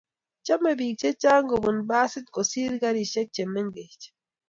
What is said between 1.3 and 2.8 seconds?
kobun basit kosiir